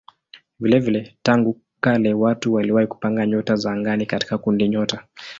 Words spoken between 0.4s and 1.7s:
Vilevile tangu